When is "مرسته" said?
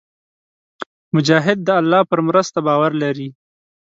2.27-2.57